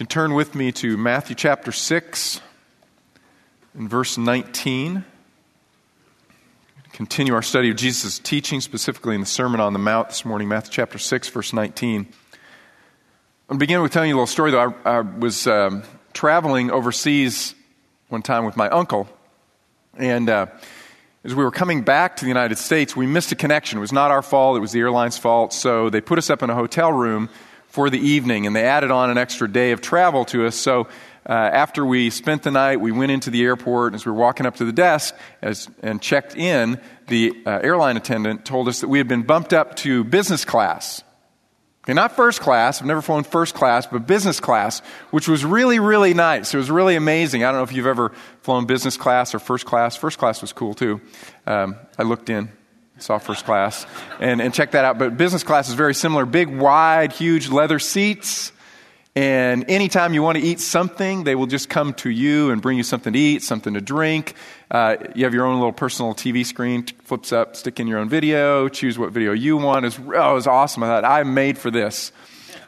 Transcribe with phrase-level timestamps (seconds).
[0.00, 2.40] can turn with me to Matthew chapter 6
[3.74, 5.04] and verse 19.
[6.94, 10.48] Continue our study of Jesus' teaching, specifically in the Sermon on the Mount this morning,
[10.48, 12.06] Matthew chapter 6, verse 19.
[13.50, 14.74] I'm begin with telling you a little story, though.
[14.86, 15.82] I, I was um,
[16.14, 17.54] traveling overseas
[18.08, 19.06] one time with my uncle,
[19.98, 20.46] and uh,
[21.24, 23.76] as we were coming back to the United States, we missed a connection.
[23.76, 26.42] It was not our fault, it was the airline's fault, so they put us up
[26.42, 27.28] in a hotel room
[27.70, 30.56] for the evening, and they added on an extra day of travel to us.
[30.56, 30.88] So
[31.28, 33.94] uh, after we spent the night, we went into the airport.
[33.94, 37.96] As we were walking up to the desk as, and checked in, the uh, airline
[37.96, 41.02] attendant told us that we had been bumped up to business class.
[41.84, 42.80] Okay, not first class.
[42.80, 44.80] I've never flown first class, but business class,
[45.10, 46.52] which was really, really nice.
[46.52, 47.42] It was really amazing.
[47.42, 49.96] I don't know if you've ever flown business class or first class.
[49.96, 51.00] First class was cool too.
[51.46, 52.50] Um, I looked in
[53.02, 53.86] saw first class
[54.20, 54.98] and, and check that out.
[54.98, 58.52] But business class is very similar big, wide, huge leather seats.
[59.16, 62.76] And anytime you want to eat something, they will just come to you and bring
[62.76, 64.34] you something to eat, something to drink.
[64.70, 68.08] Uh, you have your own little personal TV screen, flips up, stick in your own
[68.08, 69.84] video, choose what video you want.
[69.84, 70.84] It was, oh, it awesome.
[70.84, 72.12] I thought, I'm made for this.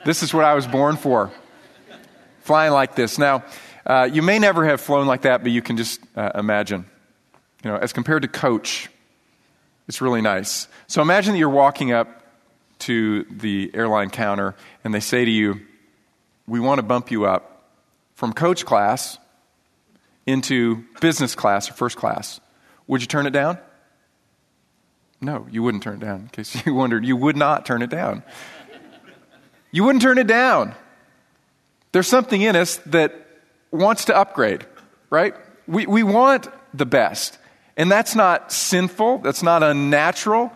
[0.04, 1.30] This is what I was born for.
[2.40, 3.18] Flying like this.
[3.18, 3.44] Now,
[3.86, 6.86] uh, you may never have flown like that, but you can just uh, imagine.
[7.64, 8.88] You know, as compared to coach,
[9.92, 10.68] it's really nice.
[10.86, 12.22] So imagine that you're walking up
[12.78, 15.60] to the airline counter and they say to you,
[16.46, 17.68] We want to bump you up
[18.14, 19.18] from coach class
[20.24, 22.40] into business class or first class.
[22.86, 23.58] Would you turn it down?
[25.20, 26.20] No, you wouldn't turn it down.
[26.20, 28.22] In case you wondered, you would not turn it down.
[29.72, 30.74] You wouldn't turn it down.
[31.92, 33.14] There's something in us that
[33.70, 34.64] wants to upgrade,
[35.10, 35.34] right?
[35.68, 37.36] We, we want the best.
[37.76, 40.52] And that's not sinful, that's not unnatural.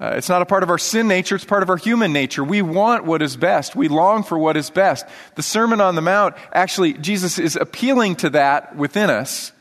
[0.00, 2.42] Uh, it's not a part of our sin nature, it's part of our human nature.
[2.42, 3.76] We want what is best.
[3.76, 5.04] We long for what is best.
[5.34, 9.52] The Sermon on the Mount, actually, Jesus is appealing to that within us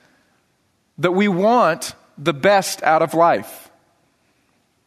[1.00, 3.70] that we want the best out of life.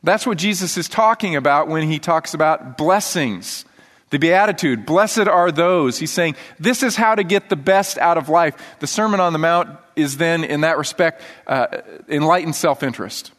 [0.03, 3.65] That's what Jesus is talking about when he talks about blessings.
[4.13, 5.99] The Beatitude, blessed are those.
[5.99, 8.55] He's saying, this is how to get the best out of life.
[8.79, 11.79] The Sermon on the Mount is then, in that respect, uh,
[12.11, 13.33] enlightened self interest.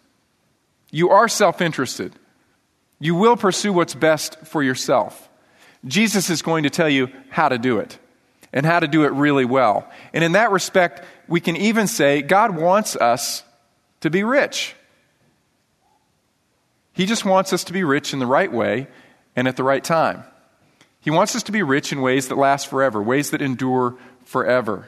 [0.89, 2.13] You are self interested.
[2.97, 5.29] You will pursue what's best for yourself.
[5.85, 7.99] Jesus is going to tell you how to do it
[8.51, 9.87] and how to do it really well.
[10.11, 13.43] And in that respect, we can even say God wants us
[14.01, 14.73] to be rich.
[16.93, 18.87] He just wants us to be rich in the right way
[19.35, 20.23] and at the right time.
[21.03, 24.87] He wants us to be rich in ways that last forever, ways that endure forever.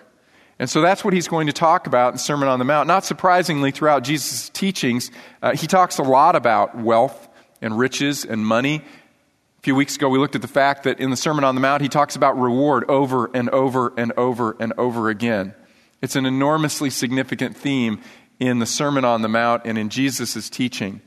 [0.57, 2.87] And so that's what he's going to talk about in Sermon on the Mount.
[2.87, 5.11] Not surprisingly, throughout Jesus' teachings,
[5.41, 7.27] uh, he talks a lot about wealth
[7.61, 8.77] and riches and money.
[8.77, 11.61] A few weeks ago, we looked at the fact that in the Sermon on the
[11.61, 15.53] Mount, he talks about reward over and over and over and over again.
[16.01, 17.99] It's an enormously significant theme
[18.39, 21.01] in the Sermon on the Mount and in Jesus' teaching.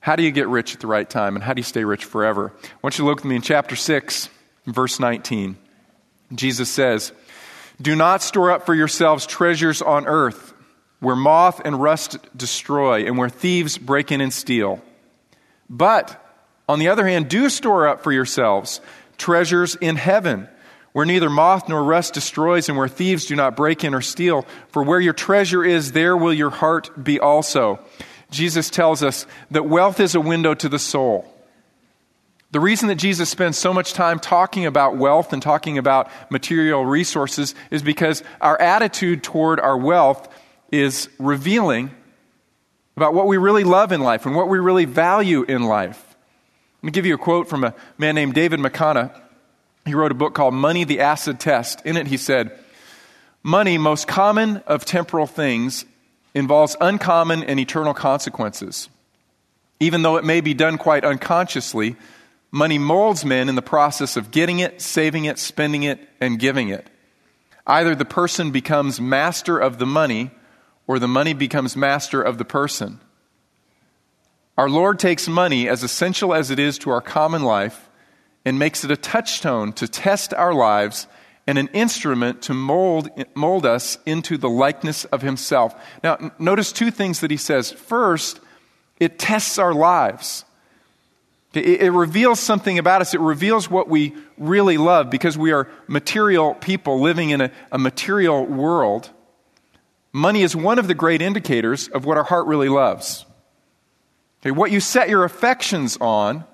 [0.00, 2.04] How do you get rich at the right time, and how do you stay rich
[2.04, 2.52] forever?
[2.62, 4.28] I want you to look with me in chapter 6
[4.66, 5.56] verse 19.
[6.34, 7.12] Jesus says,
[7.80, 10.54] Do not store up for yourselves treasures on earth,
[11.00, 14.80] where moth and rust destroy, and where thieves break in and steal.
[15.68, 16.18] But,
[16.68, 18.80] on the other hand, do store up for yourselves
[19.18, 20.48] treasures in heaven,
[20.92, 24.46] where neither moth nor rust destroys, and where thieves do not break in or steal.
[24.68, 27.80] For where your treasure is, there will your heart be also.
[28.30, 31.32] Jesus tells us that wealth is a window to the soul.
[32.52, 36.84] The reason that Jesus spends so much time talking about wealth and talking about material
[36.84, 40.28] resources is because our attitude toward our wealth
[40.70, 41.90] is revealing
[42.94, 46.14] about what we really love in life and what we really value in life.
[46.82, 49.18] Let me give you a quote from a man named David McConnell.
[49.86, 51.80] He wrote a book called Money the Acid Test.
[51.86, 52.58] In it, he said,
[53.42, 55.86] Money, most common of temporal things,
[56.34, 58.90] involves uncommon and eternal consequences.
[59.80, 61.96] Even though it may be done quite unconsciously,
[62.54, 66.68] Money molds men in the process of getting it, saving it, spending it, and giving
[66.68, 66.86] it.
[67.66, 70.30] Either the person becomes master of the money
[70.86, 73.00] or the money becomes master of the person.
[74.58, 77.88] Our Lord takes money, as essential as it is to our common life,
[78.44, 81.06] and makes it a touchstone to test our lives
[81.46, 85.74] and an instrument to mold, mold us into the likeness of Himself.
[86.04, 87.72] Now, notice two things that He says.
[87.72, 88.40] First,
[89.00, 90.44] it tests our lives.
[91.54, 93.14] It, it reveals something about us.
[93.14, 97.78] It reveals what we really love because we are material people living in a, a
[97.78, 99.10] material world.
[100.12, 103.26] Money is one of the great indicators of what our heart really loves.
[104.40, 106.44] Okay, what you set your affections on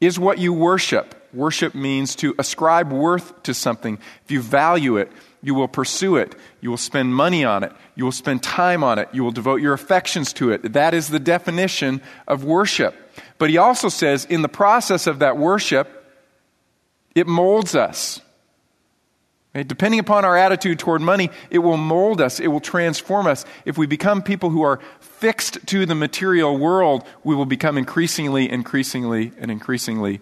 [0.00, 1.14] is what you worship.
[1.32, 3.98] Worship means to ascribe worth to something.
[4.24, 5.10] If you value it,
[5.42, 6.34] you will pursue it.
[6.60, 7.72] You will spend money on it.
[7.94, 9.08] You will spend time on it.
[9.12, 10.72] You will devote your affections to it.
[10.72, 12.94] That is the definition of worship.
[13.38, 16.04] But he also says, in the process of that worship,
[17.14, 18.20] it molds us.
[19.54, 23.46] Depending upon our attitude toward money, it will mold us, it will transform us.
[23.64, 28.50] If we become people who are fixed to the material world, we will become increasingly,
[28.50, 30.20] increasingly, and increasingly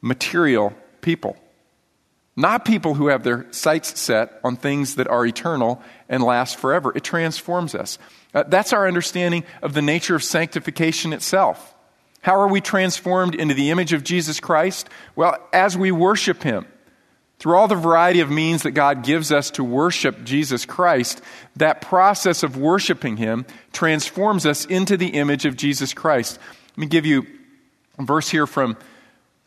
[0.00, 1.36] material people.
[2.34, 6.92] Not people who have their sights set on things that are eternal and last forever.
[6.96, 7.98] It transforms us.
[8.34, 11.74] Uh, that's our understanding of the nature of sanctification itself.
[12.22, 14.88] How are we transformed into the image of Jesus Christ?
[15.14, 16.66] Well, as we worship Him.
[17.38, 21.20] Through all the variety of means that God gives us to worship Jesus Christ,
[21.56, 26.38] that process of worshiping Him transforms us into the image of Jesus Christ.
[26.70, 27.26] Let me give you
[27.98, 28.76] a verse here from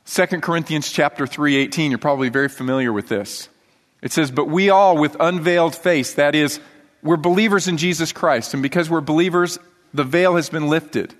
[0.03, 1.91] 2 Corinthians chapter 3:18.
[1.91, 3.47] You're probably very familiar with this.
[4.01, 6.59] It says, "But we all with unveiled face, that is,
[7.01, 9.57] we're believers in Jesus Christ, and because we're believers,
[9.93, 11.13] the veil has been lifted.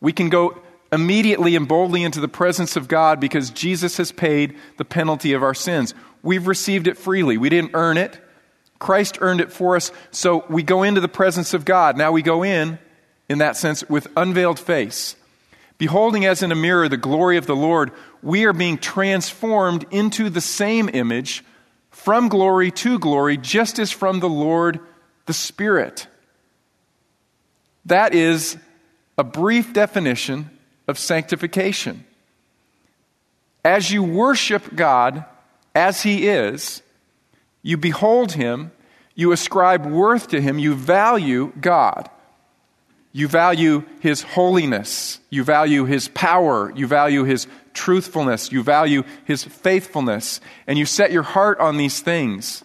[0.00, 4.56] We can go immediately and boldly into the presence of God because Jesus has paid
[4.76, 5.94] the penalty of our sins.
[6.22, 7.36] We've received it freely.
[7.36, 8.18] We didn't earn it.
[8.78, 9.92] Christ earned it for us.
[10.10, 11.96] So we go into the presence of God.
[11.96, 12.78] Now we go in,
[13.28, 15.16] in that sense, with unveiled face.
[15.76, 17.92] Beholding as in a mirror the glory of the Lord,
[18.22, 21.44] we are being transformed into the same image
[21.90, 24.80] from glory to glory, just as from the Lord
[25.26, 26.06] the Spirit.
[27.84, 28.56] That is
[29.16, 30.50] a brief definition
[30.88, 32.04] of sanctification.
[33.64, 35.24] As you worship God
[35.74, 36.82] as He is,
[37.62, 38.72] you behold Him,
[39.14, 42.08] you ascribe worth to Him, you value God.
[43.12, 49.44] You value His holiness, you value His power, you value His truthfulness, you value His
[49.44, 52.64] faithfulness, and you set your heart on these things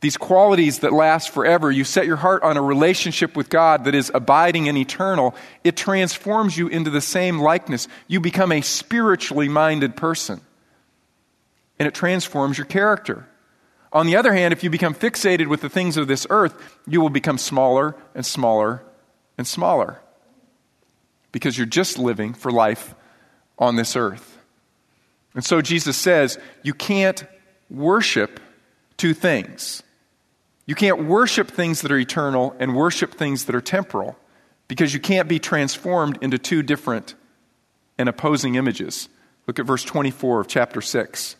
[0.00, 3.94] these qualities that last forever, you set your heart on a relationship with God that
[3.94, 7.86] is abiding and eternal, it transforms you into the same likeness.
[8.08, 10.40] You become a spiritually minded person.
[11.78, 13.26] And it transforms your character.
[13.92, 16.54] On the other hand, if you become fixated with the things of this earth,
[16.86, 18.82] you will become smaller and smaller
[19.36, 20.00] and smaller.
[21.32, 22.94] Because you're just living for life
[23.58, 24.38] on this earth.
[25.34, 27.24] And so Jesus says, you can't
[27.68, 28.40] worship
[28.96, 29.82] two things.
[30.66, 34.16] You can't worship things that are eternal and worship things that are temporal
[34.68, 37.14] because you can't be transformed into two different
[37.98, 39.08] and opposing images.
[39.46, 41.36] Look at verse 24 of chapter 6.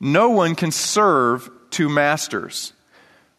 [0.00, 2.72] No one can serve two masters,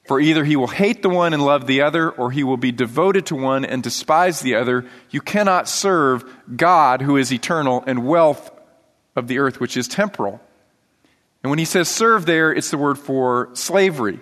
[0.05, 2.71] for either he will hate the one and love the other, or he will be
[2.71, 4.85] devoted to one and despise the other.
[5.09, 6.23] You cannot serve
[6.55, 8.51] God, who is eternal, and wealth
[9.15, 10.39] of the earth, which is temporal.
[11.41, 14.19] And when he says serve there, it's the word for slavery.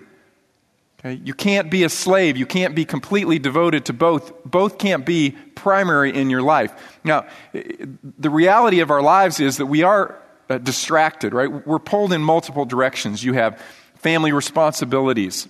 [1.00, 1.20] Okay?
[1.24, 2.36] You can't be a slave.
[2.36, 4.32] You can't be completely devoted to both.
[4.44, 6.98] Both can't be primary in your life.
[7.04, 11.66] Now, the reality of our lives is that we are uh, distracted, right?
[11.66, 13.22] We're pulled in multiple directions.
[13.22, 13.62] You have
[13.96, 15.48] family responsibilities,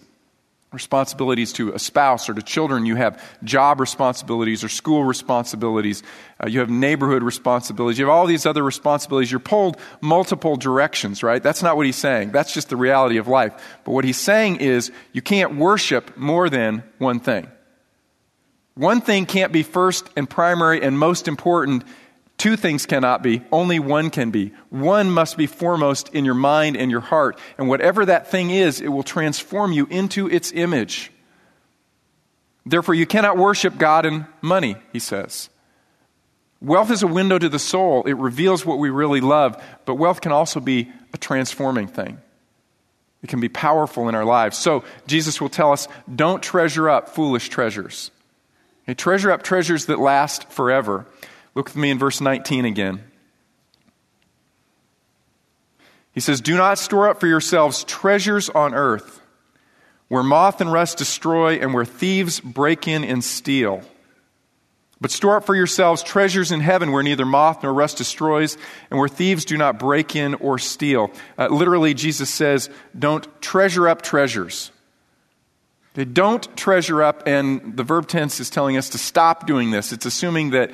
[0.73, 2.85] responsibilities to a spouse or to children.
[2.85, 6.03] You have job responsibilities or school responsibilities.
[6.43, 7.99] Uh, you have neighborhood responsibilities.
[7.99, 9.31] You have all these other responsibilities.
[9.31, 11.43] You're pulled multiple directions, right?
[11.43, 12.32] That's not what he's saying.
[12.32, 13.55] That's just the reality of life.
[13.84, 17.48] But what he's saying is you can't worship more than one thing.
[18.75, 21.84] One thing can't be first and primary and most important
[22.38, 24.52] Two things cannot be, only one can be.
[24.70, 27.36] One must be foremost in your mind and your heart.
[27.58, 31.10] And whatever that thing is, it will transform you into its image.
[32.64, 35.50] Therefore, you cannot worship God in money, he says.
[36.60, 40.20] Wealth is a window to the soul, it reveals what we really love, but wealth
[40.20, 42.18] can also be a transforming thing.
[43.22, 44.56] It can be powerful in our lives.
[44.56, 48.12] So, Jesus will tell us don't treasure up foolish treasures.
[48.84, 51.06] Okay, treasure up treasures that last forever.
[51.58, 53.03] Look with me in verse 19 again.
[56.12, 59.20] He says, Do not store up for yourselves treasures on earth,
[60.06, 63.82] where moth and rust destroy and where thieves break in and steal.
[65.00, 68.56] But store up for yourselves treasures in heaven where neither moth nor rust destroys
[68.88, 71.10] and where thieves do not break in or steal.
[71.36, 74.70] Uh, literally, Jesus says, Don't treasure up treasures.
[75.94, 79.93] They don't treasure up, and the verb tense is telling us to stop doing this.
[79.93, 80.70] It's assuming that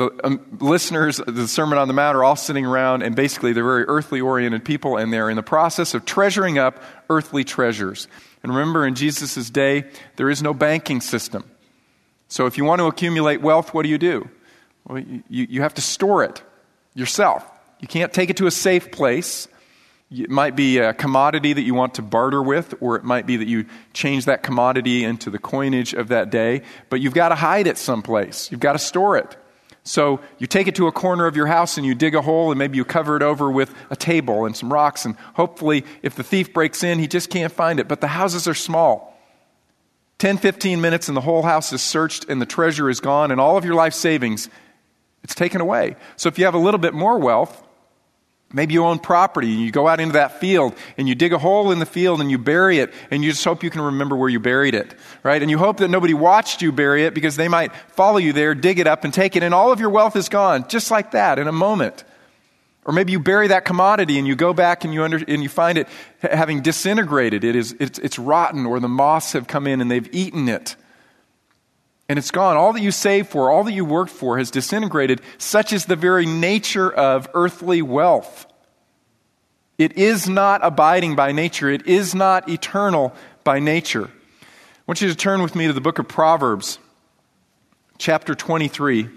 [0.00, 3.62] the um, listeners, the Sermon on the Mount, are all sitting around, and basically they're
[3.62, 8.08] very earthly oriented people, and they're in the process of treasuring up earthly treasures.
[8.42, 9.84] And remember, in Jesus' day,
[10.16, 11.44] there is no banking system.
[12.28, 14.28] So if you want to accumulate wealth, what do you do?
[14.86, 16.42] Well, you, you have to store it.
[16.94, 17.48] yourself.
[17.80, 19.48] You can't take it to a safe place.
[20.10, 23.36] It might be a commodity that you want to barter with, or it might be
[23.36, 27.36] that you change that commodity into the coinage of that day, but you've got to
[27.36, 28.50] hide it someplace.
[28.50, 29.36] You've got to store it.
[29.82, 32.50] So you take it to a corner of your house and you dig a hole
[32.50, 36.14] and maybe you cover it over with a table and some rocks, and hopefully, if
[36.14, 37.88] the thief breaks in, he just can't find it.
[37.88, 39.18] But the houses are small.
[40.18, 43.40] 10, 15 minutes and the whole house is searched and the treasure is gone and
[43.40, 44.50] all of your life savings,
[45.24, 45.96] it's taken away.
[46.16, 47.66] So if you have a little bit more wealth,
[48.52, 51.38] Maybe you own property and you go out into that field and you dig a
[51.38, 54.16] hole in the field and you bury it and you just hope you can remember
[54.16, 54.92] where you buried it,
[55.22, 55.40] right?
[55.40, 58.56] And you hope that nobody watched you bury it because they might follow you there,
[58.56, 61.12] dig it up and take it and all of your wealth is gone just like
[61.12, 62.02] that in a moment.
[62.84, 65.48] Or maybe you bury that commodity and you go back and you, under, and you
[65.48, 65.86] find it
[66.20, 67.44] having disintegrated.
[67.44, 70.74] It is, it's, it's rotten or the moths have come in and they've eaten it.
[72.10, 72.56] And it's gone.
[72.56, 75.20] All that you saved for, all that you worked for has disintegrated.
[75.38, 78.46] Such is the very nature of earthly wealth.
[79.78, 83.14] It is not abiding by nature, it is not eternal
[83.44, 84.06] by nature.
[84.42, 84.46] I
[84.88, 86.80] want you to turn with me to the book of Proverbs,
[87.96, 89.02] chapter 23.
[89.02, 89.12] And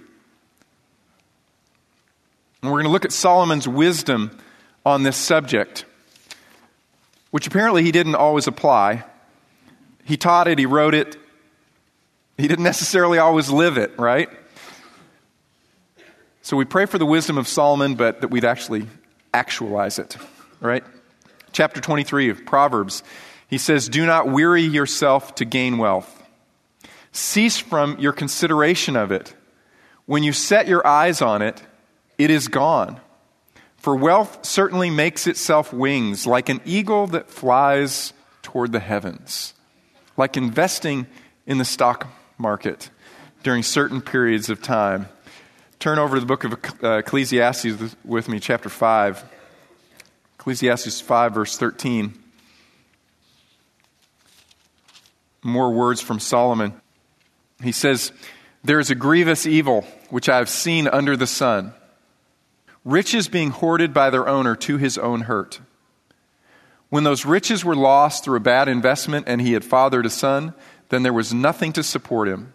[2.61, 4.37] we're going to look at Solomon's wisdom
[4.85, 5.85] on this subject,
[7.31, 9.03] which apparently he didn't always apply.
[10.05, 11.17] He taught it, he wrote it,
[12.37, 14.29] he didn't necessarily always live it, right?
[16.41, 18.87] So we pray for the wisdom of Solomon, but that we'd actually
[19.33, 20.17] actualize it,
[20.59, 20.83] right?
[21.51, 23.03] Chapter 23 of Proverbs,
[23.47, 26.21] he says, Do not weary yourself to gain wealth.
[27.11, 29.35] Cease from your consideration of it.
[30.05, 31.61] When you set your eyes on it,
[32.17, 32.99] it is gone.
[33.77, 39.53] For wealth certainly makes itself wings, like an eagle that flies toward the heavens,
[40.17, 41.05] like investing
[41.45, 42.07] in the stock
[42.43, 42.91] market
[43.41, 45.07] during certain periods of time.
[45.79, 49.23] Turn over to the book of uh, Ecclesiastes with me, chapter 5.
[50.35, 52.13] Ecclesiastes 5, verse 13.
[55.41, 56.73] More words from Solomon.
[57.63, 58.11] He says,
[58.63, 61.73] There is a grievous evil which I have seen under the sun
[62.85, 65.59] riches being hoarded by their owner to his own hurt.
[66.89, 70.53] When those riches were lost through a bad investment and he had fathered a son,
[70.89, 72.53] then there was nothing to support him.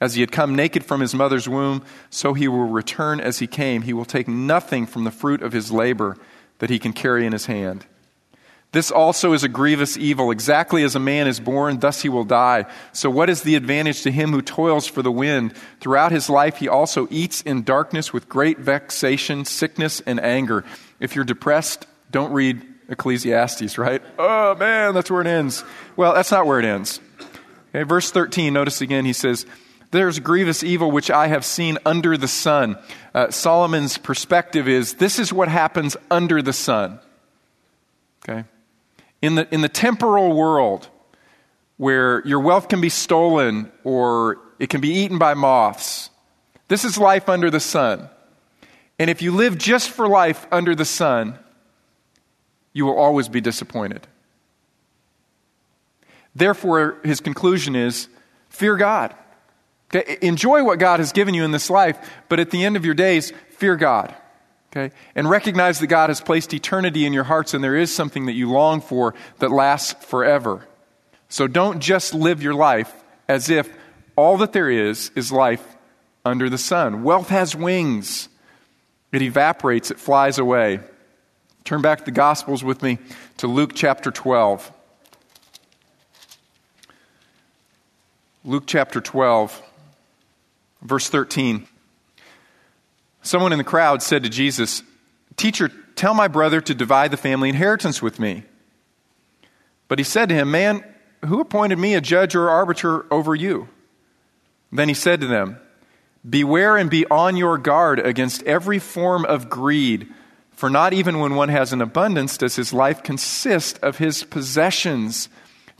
[0.00, 3.46] As he had come naked from his mother's womb, so he will return as he
[3.46, 3.82] came.
[3.82, 6.16] He will take nothing from the fruit of his labor
[6.58, 7.86] that he can carry in his hand.
[8.72, 10.30] This also is a grievous evil.
[10.30, 12.64] Exactly as a man is born, thus he will die.
[12.92, 15.54] So, what is the advantage to him who toils for the wind?
[15.80, 20.64] Throughout his life, he also eats in darkness with great vexation, sickness, and anger.
[21.00, 24.02] If you're depressed, don't read Ecclesiastes, right?
[24.18, 25.64] Oh, man, that's where it ends.
[25.96, 26.98] Well, that's not where it ends.
[27.74, 29.46] Okay, verse 13, notice again, he says,
[29.92, 32.76] There's grievous evil which I have seen under the sun.
[33.14, 37.00] Uh, Solomon's perspective is this is what happens under the sun.
[38.28, 38.44] Okay?
[39.22, 40.88] In the, in the temporal world,
[41.78, 46.10] where your wealth can be stolen or it can be eaten by moths,
[46.68, 48.08] this is life under the sun.
[48.98, 51.38] And if you live just for life under the sun,
[52.74, 54.06] you will always be disappointed.
[56.34, 58.08] Therefore, his conclusion is
[58.48, 59.14] fear God.
[59.94, 60.18] Okay?
[60.22, 61.98] Enjoy what God has given you in this life,
[62.28, 64.14] but at the end of your days, fear God.
[64.70, 64.94] Okay?
[65.14, 68.32] And recognize that God has placed eternity in your hearts and there is something that
[68.32, 70.66] you long for that lasts forever.
[71.28, 72.92] So don't just live your life
[73.28, 73.68] as if
[74.16, 75.64] all that there is is life
[76.24, 77.02] under the sun.
[77.02, 78.28] Wealth has wings,
[79.10, 80.80] it evaporates, it flies away.
[81.64, 82.98] Turn back the Gospels with me
[83.38, 84.72] to Luke chapter 12.
[88.44, 89.62] Luke chapter 12,
[90.82, 91.64] verse 13.
[93.22, 94.82] Someone in the crowd said to Jesus,
[95.36, 98.42] Teacher, tell my brother to divide the family inheritance with me.
[99.86, 100.82] But he said to him, Man,
[101.24, 103.68] who appointed me a judge or arbiter over you?
[104.72, 105.58] Then he said to them,
[106.28, 110.08] Beware and be on your guard against every form of greed,
[110.50, 115.28] for not even when one has an abundance does his life consist of his possessions.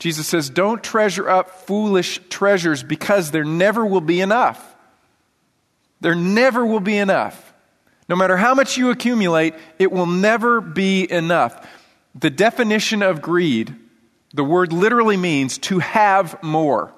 [0.02, 4.74] Jesus says, Don't treasure up foolish treasures because there never will be enough.
[6.00, 7.54] There never will be enough.
[8.08, 11.68] No matter how much you accumulate, it will never be enough.
[12.16, 13.76] The definition of greed,
[14.34, 16.92] the word literally means to have more.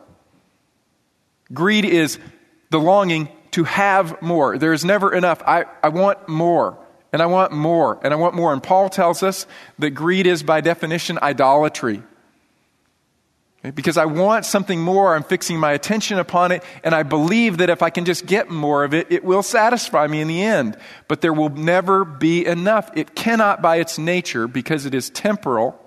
[1.53, 2.19] Greed is
[2.71, 4.57] the longing to have more.
[4.57, 5.43] There is never enough.
[5.47, 6.79] I, I want more,
[7.13, 8.55] and I want more, and I want more.
[8.55, 9.47] And Paul tells us
[9.79, 12.03] that greed is, by definition, idolatry.
[13.73, 17.71] Because I want something more, I'm fixing my attention upon it, and I believe that
[17.71, 20.77] if I can just get more of it, it will satisfy me in the end.
[21.09, 22.91] But there will never be enough.
[22.95, 25.81] It cannot, by its nature, because it is temporal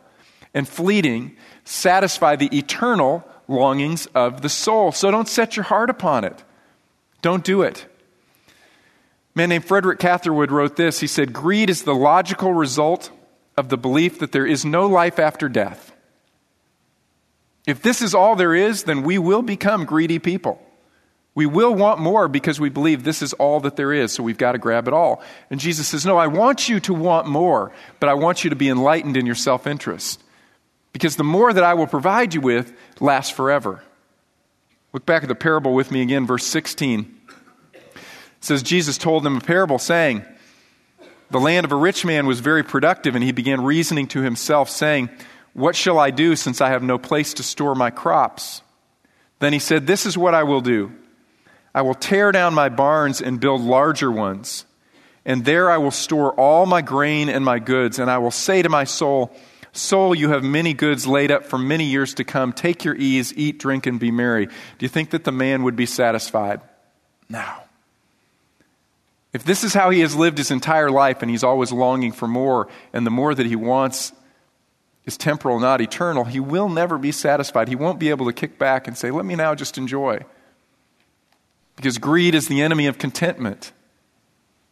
[0.55, 4.91] and fleeting, satisfy the eternal longings of the soul.
[4.91, 6.43] So don't set your heart upon it.
[7.21, 7.85] Don't do it.
[8.47, 10.99] A man named Frederick Catherwood wrote this.
[10.99, 13.11] He said, Greed is the logical result
[13.55, 15.93] of the belief that there is no life after death.
[17.67, 20.59] If this is all there is, then we will become greedy people.
[21.35, 24.39] We will want more because we believe this is all that there is, so we've
[24.39, 25.21] got to grab it all.
[25.51, 28.55] And Jesus says, No, I want you to want more, but I want you to
[28.55, 30.23] be enlightened in your self interest.
[30.93, 33.83] Because the more that I will provide you with lasts forever.
[34.93, 37.15] Look back at the parable with me again, verse 16.
[37.73, 38.01] It
[38.39, 40.25] says, Jesus told them a parable saying,
[41.29, 44.71] The land of a rich man was very productive, and he began reasoning to himself,
[44.71, 45.11] saying,
[45.57, 48.61] what shall I do since I have no place to store my crops?
[49.39, 50.91] Then he said, This is what I will do
[51.73, 54.65] I will tear down my barns and build larger ones,
[55.25, 58.61] and there I will store all my grain and my goods, and I will say
[58.61, 59.35] to my soul,
[59.73, 62.53] Soul, you have many goods laid up for many years to come.
[62.53, 64.45] Take your ease, eat, drink, and be merry.
[64.45, 66.61] Do you think that the man would be satisfied?
[67.29, 67.45] No.
[69.33, 72.27] If this is how he has lived his entire life and he's always longing for
[72.27, 74.13] more, and the more that he wants
[75.07, 77.69] is temporal, not eternal, he will never be satisfied.
[77.69, 80.19] He won't be able to kick back and say, Let me now just enjoy.
[81.77, 83.71] Because greed is the enemy of contentment.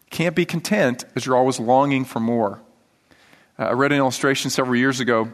[0.10, 2.62] can't be content as you're always longing for more.
[3.58, 5.32] Uh, I read an illustration several years ago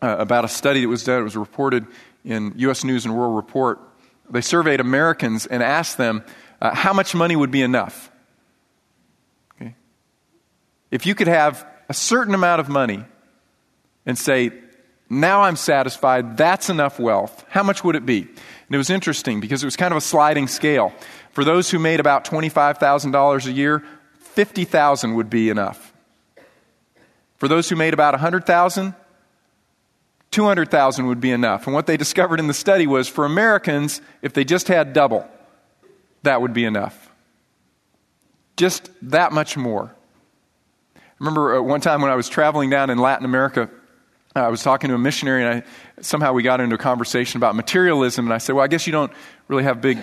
[0.00, 1.20] uh, about a study that was done.
[1.20, 1.86] It was reported
[2.24, 2.84] in U.S.
[2.84, 3.80] News and World Report.
[4.30, 6.22] They surveyed Americans and asked them
[6.60, 8.12] uh, how much money would be enough.
[9.56, 9.74] Okay?
[10.90, 13.04] If you could have a certain amount of money
[14.08, 14.50] and say,
[15.10, 18.22] now I'm satisfied, that's enough wealth, how much would it be?
[18.22, 20.92] And it was interesting because it was kind of a sliding scale.
[21.30, 23.84] For those who made about $25,000 a year,
[24.18, 25.92] 50,000 would be enough.
[27.36, 28.94] For those who made about 100,000,
[30.30, 31.66] 200,000 would be enough.
[31.66, 35.28] And what they discovered in the study was for Americans, if they just had double,
[36.22, 37.10] that would be enough.
[38.56, 39.94] Just that much more.
[40.96, 43.70] I remember uh, one time when I was traveling down in Latin America
[44.36, 47.38] Uh, I was talking to a missionary, and I, somehow we got into a conversation
[47.38, 48.26] about materialism.
[48.26, 49.12] And I said, Well, I guess you don't
[49.48, 49.98] really have big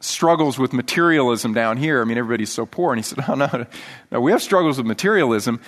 [0.00, 2.00] struggles with materialism down here.
[2.00, 2.92] I mean, everybody's so poor.
[2.92, 3.66] And he said, Oh, no,
[4.10, 5.60] no, we have struggles with materialism.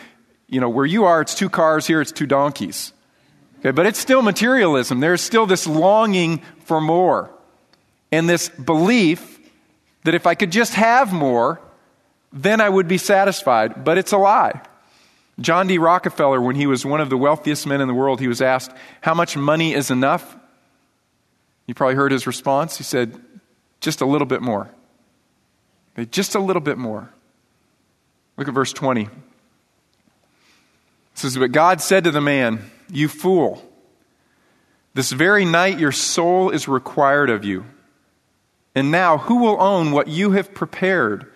[0.49, 2.93] You know, where you are, it's two cars, here it's two donkeys.
[3.61, 5.01] Okay, but it's still materialism.
[5.01, 7.31] There's still this longing for more.
[8.11, 9.39] And this belief
[10.05, 11.61] that if I could just have more,
[12.33, 13.85] then I would be satisfied.
[13.85, 14.61] But it's a lie.
[15.41, 15.79] John D.
[15.79, 18.71] Rockefeller, when he was one of the wealthiest men in the world, he was asked,
[19.01, 20.37] How much money is enough?
[21.67, 22.77] You probably heard his response.
[22.77, 23.19] He said,
[23.81, 24.69] Just a little bit more.
[26.11, 27.11] Just a little bit more.
[28.37, 29.03] Look at verse 20.
[29.03, 29.11] It
[31.15, 33.63] says, But God said to the man, You fool,
[34.95, 37.65] this very night your soul is required of you.
[38.75, 41.32] And now, who will own what you have prepared?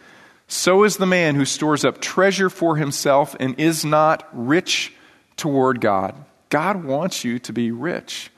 [0.49, 4.93] So is the man who stores up treasure for himself and is not rich
[5.37, 6.15] toward God.
[6.49, 8.31] God wants you to be rich.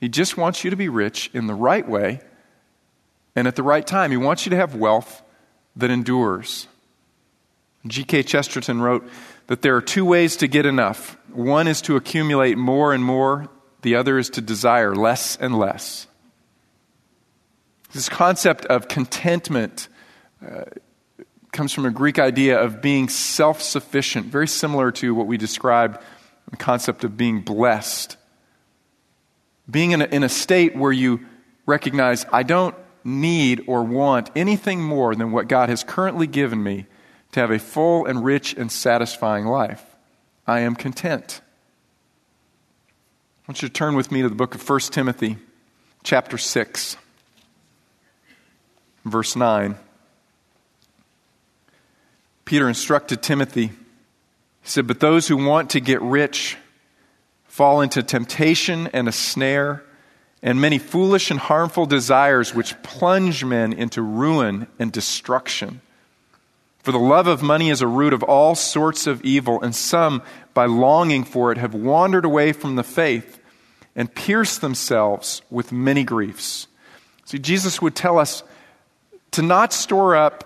[0.00, 2.20] He just wants you to be rich in the right way
[3.34, 4.10] and at the right time.
[4.10, 5.22] He wants you to have wealth
[5.76, 6.66] that endures.
[7.86, 8.24] G.K.
[8.24, 9.08] Chesterton wrote
[9.46, 13.48] that there are two ways to get enough one is to accumulate more and more,
[13.82, 16.06] the other is to desire less and less.
[17.92, 19.88] This concept of contentment.
[20.44, 20.64] Uh,
[21.56, 25.98] comes from a Greek idea of being self sufficient, very similar to what we described
[26.50, 28.16] the concept of being blessed.
[29.68, 31.26] Being in a, in a state where you
[31.64, 36.86] recognize, I don't need or want anything more than what God has currently given me
[37.32, 39.96] to have a full and rich and satisfying life.
[40.46, 41.40] I am content.
[43.40, 45.38] I want you to turn with me to the book of 1 Timothy,
[46.04, 46.96] chapter 6,
[49.04, 49.76] verse 9.
[52.46, 53.66] Peter instructed Timothy.
[53.66, 56.56] He said, But those who want to get rich
[57.44, 59.82] fall into temptation and a snare
[60.42, 65.80] and many foolish and harmful desires which plunge men into ruin and destruction.
[66.84, 70.22] For the love of money is a root of all sorts of evil, and some,
[70.54, 73.40] by longing for it, have wandered away from the faith
[73.96, 76.68] and pierced themselves with many griefs.
[77.24, 78.44] See, Jesus would tell us
[79.32, 80.45] to not store up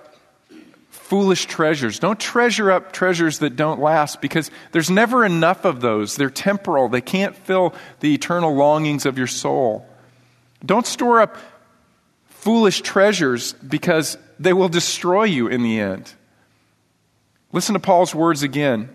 [1.11, 1.99] foolish treasures.
[1.99, 6.15] Don't treasure up treasures that don't last because there's never enough of those.
[6.15, 9.85] They're temporal, they can't fill the eternal longings of your soul.
[10.65, 11.37] Don't store up
[12.27, 16.15] foolish treasures because they will destroy you in the end.
[17.53, 18.89] Listen to Paul's words again.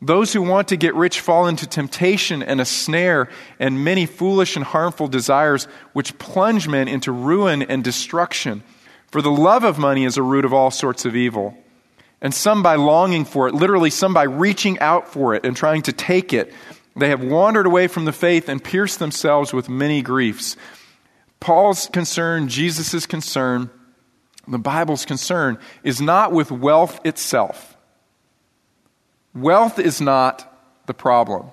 [0.00, 4.54] Those who want to get rich fall into temptation and a snare and many foolish
[4.54, 8.62] and harmful desires which plunge men into ruin and destruction.
[9.10, 11.56] For the love of money is a root of all sorts of evil.
[12.20, 15.82] And some by longing for it, literally, some by reaching out for it and trying
[15.82, 16.52] to take it,
[16.96, 20.56] they have wandered away from the faith and pierced themselves with many griefs.
[21.40, 23.70] Paul's concern, Jesus' concern,
[24.48, 27.76] the Bible's concern is not with wealth itself.
[29.34, 30.44] Wealth is not
[30.86, 31.50] the problem,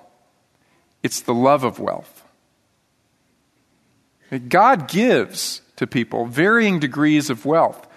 [1.03, 2.23] it's the love of wealth.
[4.49, 7.87] God gives to people varying degrees of wealth.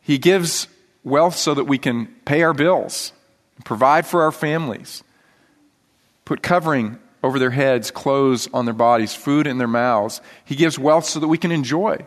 [0.00, 0.68] He gives
[1.04, 3.12] wealth so that we can pay our bills,
[3.64, 5.04] provide for our families,
[6.24, 10.20] put covering over their heads, clothes on their bodies, food in their mouths.
[10.44, 12.04] He gives wealth so that we can enjoy.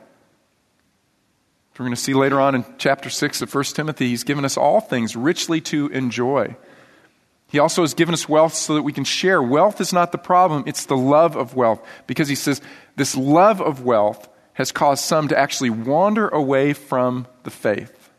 [1.77, 4.57] We're going to see later on in chapter 6 of 1 Timothy, he's given us
[4.57, 6.55] all things richly to enjoy.
[7.47, 9.41] He also has given us wealth so that we can share.
[9.41, 11.83] Wealth is not the problem, it's the love of wealth.
[12.07, 12.61] Because he says
[12.95, 18.09] this love of wealth has caused some to actually wander away from the faith.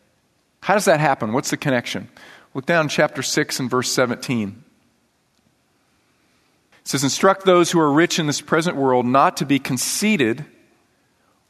[0.63, 1.33] How does that happen?
[1.33, 2.09] What's the connection?
[2.55, 4.65] Look down chapter 6 and verse 17.
[6.81, 10.45] It says, Instruct those who are rich in this present world not to be conceited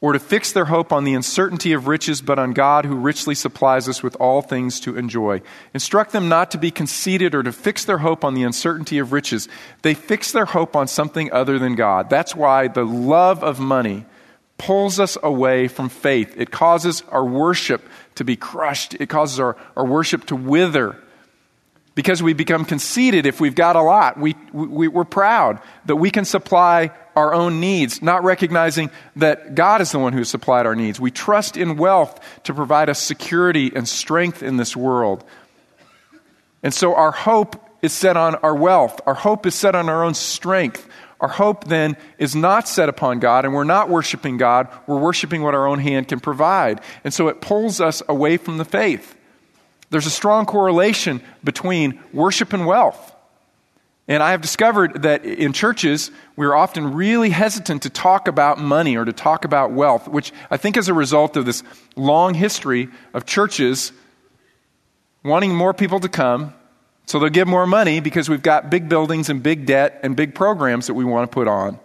[0.00, 3.34] or to fix their hope on the uncertainty of riches, but on God who richly
[3.34, 5.40] supplies us with all things to enjoy.
[5.72, 9.12] Instruct them not to be conceited or to fix their hope on the uncertainty of
[9.12, 9.48] riches.
[9.80, 12.10] They fix their hope on something other than God.
[12.10, 14.04] That's why the love of money
[14.58, 16.34] pulls us away from faith.
[16.36, 17.82] It causes our worship
[18.16, 20.96] to be crushed, it causes our, our worship to wither
[21.94, 24.18] because we become conceited if we've got a lot.
[24.18, 29.80] We, we, we're proud that we can supply our own needs, not recognizing that God
[29.80, 30.98] is the one who supplied our needs.
[30.98, 35.24] We trust in wealth to provide us security and strength in this world.
[36.62, 40.02] And so our hope is set on our wealth, our hope is set on our
[40.02, 40.88] own strength.
[41.20, 45.42] Our hope then is not set upon God, and we're not worshiping God, we're worshiping
[45.42, 46.80] what our own hand can provide.
[47.02, 49.16] And so it pulls us away from the faith.
[49.90, 53.12] There's a strong correlation between worship and wealth.
[54.06, 58.96] And I have discovered that in churches, we're often really hesitant to talk about money
[58.96, 61.62] or to talk about wealth, which I think is a result of this
[61.96, 63.92] long history of churches
[65.24, 66.52] wanting more people to come.
[67.06, 70.34] So they'll give more money because we've got big buildings and big debt and big
[70.34, 71.78] programs that we want to put on.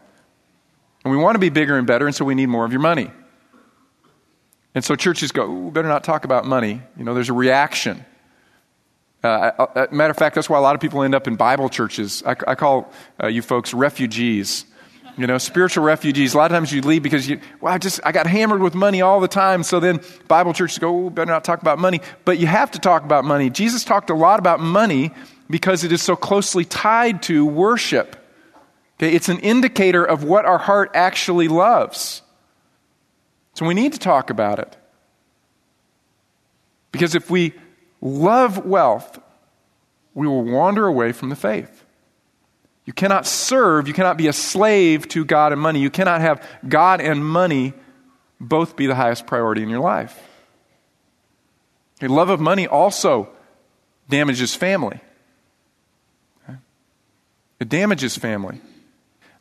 [1.04, 2.82] And we want to be bigger and better, and so we need more of your
[2.82, 3.12] money.
[4.76, 6.82] And so churches go, we better not talk about money.
[6.98, 8.06] You know, there's a reaction.
[9.24, 12.24] Uh, matter of fact, that's why a lot of people end up in Bible churches.
[12.26, 14.66] I, I call uh, you folks refugees.
[15.20, 16.34] You know, spiritual refugees.
[16.34, 18.74] A lot of times you leave because you, well, I just, I got hammered with
[18.74, 19.64] money all the time.
[19.64, 22.00] So then Bible churches go, oh, better not talk about money.
[22.24, 23.50] But you have to talk about money.
[23.50, 25.12] Jesus talked a lot about money
[25.50, 28.16] because it is so closely tied to worship.
[28.98, 32.22] Okay, it's an indicator of what our heart actually loves.
[33.56, 34.78] So we need to talk about it.
[36.94, 37.54] Because if we
[38.00, 39.20] love wealth,
[40.14, 41.79] we will wander away from the faith.
[42.90, 45.80] You cannot serve, you cannot be a slave to God and money.
[45.80, 47.74] You cannot have God and money
[48.40, 50.20] both be the highest priority in your life.
[52.02, 53.30] A love of money also
[54.10, 55.00] damages family.
[57.60, 58.60] It damages family.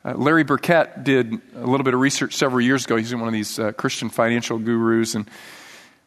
[0.05, 2.97] Uh, Larry Burkett did a little bit of research several years ago.
[2.97, 5.15] He's one of these uh, Christian financial gurus.
[5.15, 5.27] And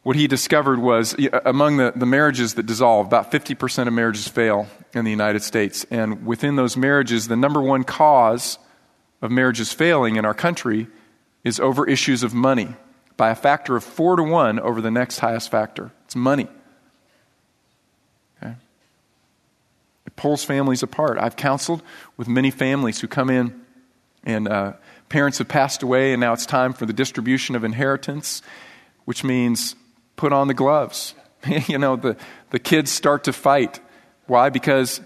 [0.02, 4.66] what he discovered was among the, the marriages that dissolve, about 50% of marriages fail
[4.94, 5.86] in the United States.
[5.90, 8.58] And within those marriages, the number one cause
[9.20, 10.88] of marriages failing in our country
[11.44, 12.74] is over issues of money
[13.16, 15.92] by a factor of four to one over the next highest factor.
[16.06, 16.48] It's money.
[18.42, 18.56] Okay?
[20.06, 21.18] It pulls families apart.
[21.18, 21.82] I've counseled
[22.16, 23.60] with many families who come in
[24.24, 24.72] and uh,
[25.08, 28.42] parents have passed away, and now it's time for the distribution of inheritance,
[29.04, 29.76] which means
[30.22, 31.16] put on the gloves.
[31.66, 32.16] you know, the,
[32.50, 33.80] the kids start to fight.
[34.26, 34.50] Why?
[34.50, 35.00] Because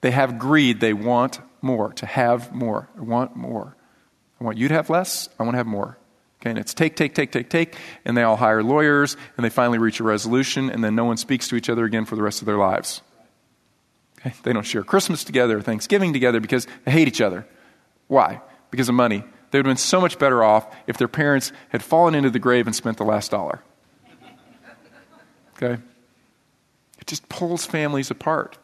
[0.00, 0.80] they have greed.
[0.80, 2.88] They want more, to have more.
[2.96, 3.76] I want more.
[4.40, 5.28] I want you to have less.
[5.38, 5.98] I want to have more.
[6.40, 9.50] Okay, and it's take, take, take, take, take, and they all hire lawyers, and they
[9.50, 12.22] finally reach a resolution, and then no one speaks to each other again for the
[12.22, 13.02] rest of their lives.
[14.20, 14.32] Okay?
[14.42, 17.46] They don't share Christmas together or Thanksgiving together because they hate each other.
[18.08, 18.40] Why?
[18.72, 19.22] because of money.
[19.50, 22.40] They would have been so much better off if their parents had fallen into the
[22.40, 23.62] grave and spent the last dollar.
[25.62, 25.80] Okay?
[27.00, 28.58] It just pulls families apart.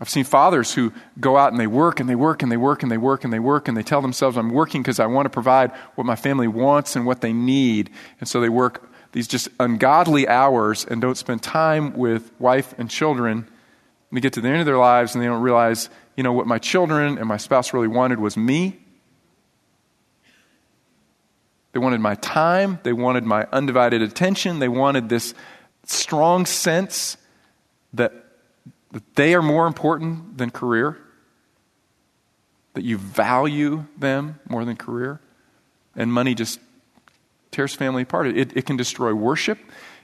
[0.00, 2.82] I've seen fathers who go out and they work and they work and they work
[2.82, 5.26] and they work and they work and they tell themselves, I'm working because I want
[5.26, 7.90] to provide what my family wants and what they need.
[8.18, 12.90] And so they work these just ungodly hours and don't spend time with wife and
[12.90, 13.38] children.
[13.38, 16.32] And they get to the end of their lives and they don't realize, you know,
[16.32, 18.80] what my children and my spouse really wanted was me.
[21.72, 22.80] They wanted my time.
[22.82, 24.58] They wanted my undivided attention.
[24.58, 25.34] They wanted this
[25.90, 27.16] strong sense
[27.92, 28.12] that
[28.94, 30.96] that they are more important than career,
[32.74, 35.20] that you value them more than career,
[35.96, 36.60] and money just
[37.50, 38.28] tears family apart.
[38.28, 39.58] It, it can destroy worship,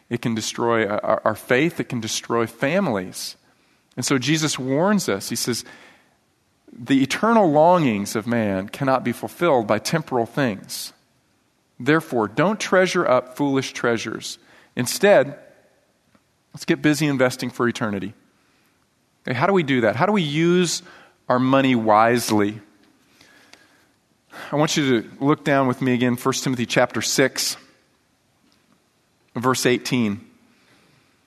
[0.08, 3.36] it can destroy uh, our, our faith, it can destroy families.
[3.96, 5.28] And so Jesus warns us.
[5.28, 5.64] He says,
[6.72, 10.92] The eternal longings of man cannot be fulfilled by temporal things.
[11.78, 14.38] Therefore, don't treasure up foolish treasures.
[14.74, 15.38] Instead,
[16.54, 18.14] let's get busy investing for eternity.
[19.26, 19.96] Okay, how do we do that?
[19.96, 20.82] How do we use
[21.28, 22.60] our money wisely?
[24.50, 27.56] I want you to look down with me again, 1 Timothy chapter 6,
[29.34, 30.26] verse 18.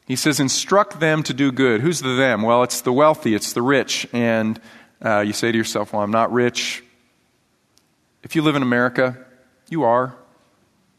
[0.05, 1.81] He says, Instruct them to do good.
[1.81, 2.41] Who's the them?
[2.41, 4.07] Well, it's the wealthy, it's the rich.
[4.13, 4.59] And
[5.01, 6.83] uh, you say to yourself, Well, I'm not rich.
[8.23, 9.17] If you live in America,
[9.69, 10.15] you are.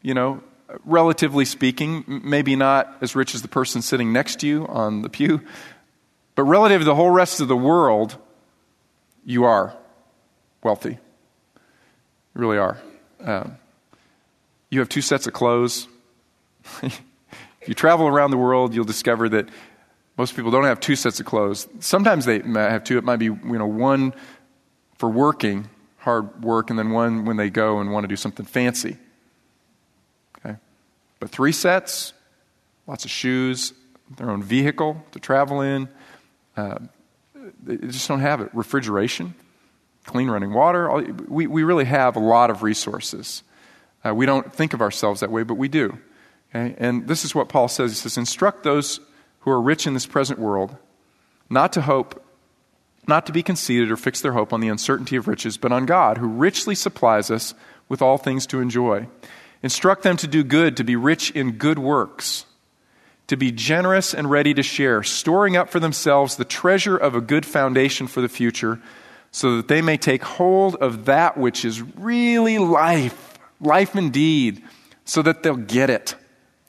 [0.01, 0.43] You know,
[0.83, 5.09] relatively speaking, maybe not as rich as the person sitting next to you on the
[5.09, 5.41] pew,
[6.35, 8.17] but relative to the whole rest of the world,
[9.25, 9.75] you are
[10.63, 10.91] wealthy.
[10.91, 10.99] You
[12.33, 12.77] really are.
[13.21, 13.57] Um,
[14.69, 15.87] you have two sets of clothes.
[16.83, 17.01] if
[17.67, 19.47] you travel around the world, you'll discover that
[20.17, 21.67] most people don't have two sets of clothes.
[21.79, 22.97] Sometimes they have two.
[22.97, 24.13] It might be you know one
[24.97, 28.45] for working, hard work, and then one when they go and want to do something
[28.45, 28.97] fancy.
[31.25, 32.13] But three sets,
[32.85, 33.73] lots of shoes,
[34.15, 35.89] their own vehicle to travel in,
[36.55, 36.77] uh,
[37.63, 38.51] they just don't have it.
[38.53, 39.33] Refrigeration,
[40.05, 40.87] clean running water.
[40.87, 43.41] All, we, we really have a lot of resources.
[44.05, 45.97] Uh, we don't think of ourselves that way, but we do.
[46.53, 46.75] Okay?
[46.77, 48.99] And this is what Paul says He says, Instruct those
[49.39, 50.77] who are rich in this present world
[51.49, 52.23] not to hope,
[53.07, 55.87] not to be conceited or fix their hope on the uncertainty of riches, but on
[55.87, 57.55] God, who richly supplies us
[57.89, 59.07] with all things to enjoy.
[59.63, 62.45] Instruct them to do good, to be rich in good works
[63.27, 67.21] to be generous and ready to share, storing up for themselves the treasure of a
[67.21, 68.79] good foundation for the future,
[69.31, 74.63] so that they may take hold of that which is really life, life indeed,
[75.05, 76.15] so that they'll get it.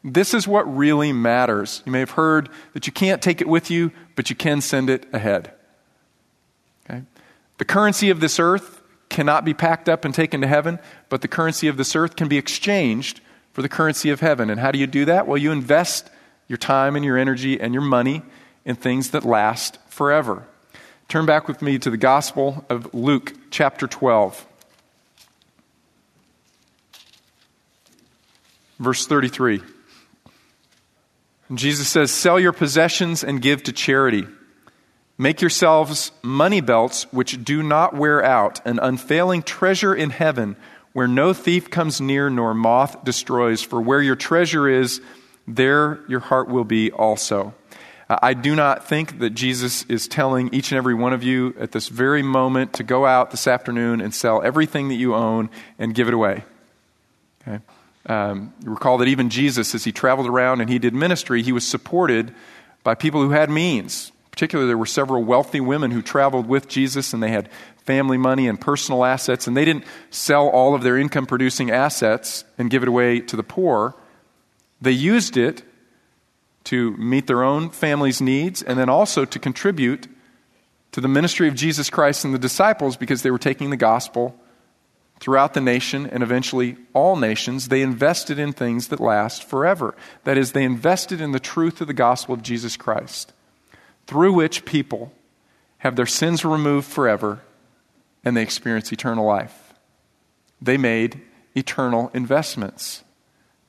[0.03, 1.83] This is what really matters.
[1.85, 4.89] You may have heard that you can't take it with you, but you can send
[4.89, 5.53] it ahead.
[6.85, 7.03] Okay?
[7.59, 8.81] The currency of this earth
[9.17, 12.29] cannot be packed up and taken to heaven, but the currency of this earth can
[12.29, 13.23] be exchanged
[13.55, 14.51] for the currency of heaven.
[14.51, 15.27] And how do you do that?
[15.27, 16.11] Well, you invest
[16.49, 18.21] your time and your energy and your money
[18.67, 20.47] in things that last forever.
[21.09, 24.45] Turn back with me to the Gospel of Luke, chapter 12.
[28.79, 29.63] Verse 33.
[31.55, 34.27] Jesus says, Sell your possessions and give to charity.
[35.19, 40.57] Make yourselves money belts which do not wear out, an unfailing treasure in heaven
[40.93, 43.63] where no thief comes near nor moth destroys.
[43.63, 45.01] For where your treasure is,
[45.47, 47.55] there your heart will be also.
[48.09, 51.73] I do not think that Jesus is telling each and every one of you at
[51.73, 55.95] this very moment to go out this afternoon and sell everything that you own and
[55.95, 56.45] give it away.
[57.43, 57.61] Okay?
[58.07, 61.53] Um, you recall that even Jesus, as he traveled around and he did ministry, he
[61.53, 62.33] was supported
[62.85, 64.13] by people who had means.
[64.37, 67.49] Particularly, there were several wealthy women who traveled with Jesus and they had
[67.87, 72.45] family money and personal assets, and they didn't sell all of their income producing assets
[72.59, 73.95] and give it away to the poor.
[74.81, 75.63] They used it
[76.65, 80.07] to meet their own family's needs and then also to contribute
[80.93, 84.39] to the ministry of Jesus Christ and the disciples because they were taking the gospel
[85.19, 87.69] throughout the nation and eventually all nations.
[87.69, 89.95] They invested in things that last forever.
[90.25, 93.33] That is, they invested in the truth of the gospel of Jesus Christ,
[94.07, 95.13] through which people
[95.79, 97.41] have their sins removed forever
[98.25, 99.75] and they experience eternal life.
[100.61, 101.21] They made
[101.55, 103.05] eternal investments.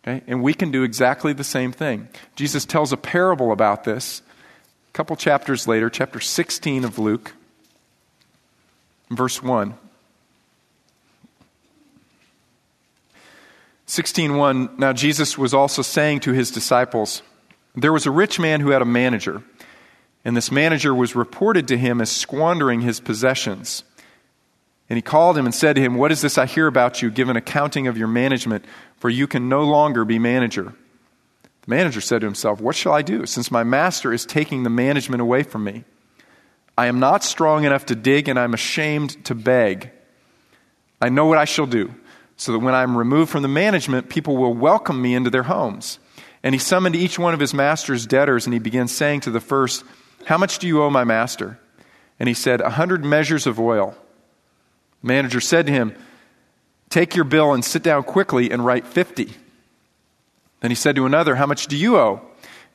[0.03, 0.23] Okay?
[0.27, 2.07] And we can do exactly the same thing.
[2.35, 4.21] Jesus tells a parable about this
[4.89, 7.33] a couple chapters later, chapter 16 of Luke,
[9.11, 9.75] verse 1.
[13.85, 17.21] 16:1 Now Jesus was also saying to his disciples
[17.73, 19.43] there was a rich man who had a manager
[20.27, 23.83] and this manager was reported to him as squandering his possessions
[24.89, 27.11] and he called him and said to him, What is this I hear about you?
[27.11, 28.63] Give an accounting of your management,
[28.97, 30.73] for you can no longer be manager.
[31.43, 34.69] The manager said to himself, What shall I do, since my master is taking the
[34.69, 35.83] management away from me?
[36.77, 39.91] I am not strong enough to dig, and I'm ashamed to beg.
[41.01, 41.93] I know what I shall do,
[42.37, 45.43] so that when I am removed from the management, people will welcome me into their
[45.43, 45.99] homes.
[46.43, 49.41] And he summoned each one of his master's debtors, and he began saying to the
[49.41, 49.83] first,
[50.27, 51.57] How much do you owe my master?
[52.19, 53.95] And he said, A hundred measures of oil.
[55.01, 55.95] The manager said to him,
[56.89, 59.31] Take your bill and sit down quickly and write fifty.
[60.59, 62.19] Then he said to another, How much do you owe?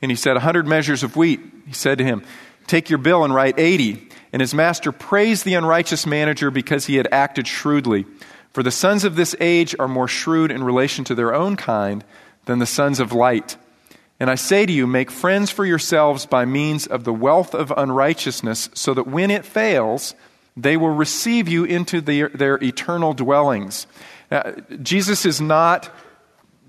[0.00, 1.40] And he said, A hundred measures of wheat.
[1.66, 2.24] He said to him,
[2.66, 4.08] Take your bill and write 80.
[4.32, 8.06] And his master praised the unrighteous manager because he had acted shrewdly.
[8.54, 12.02] For the sons of this age are more shrewd in relation to their own kind
[12.46, 13.58] than the sons of light.
[14.22, 17.72] And I say to you, make friends for yourselves by means of the wealth of
[17.76, 20.14] unrighteousness, so that when it fails,
[20.56, 23.88] they will receive you into their, their eternal dwellings.
[24.30, 25.92] Now, Jesus is not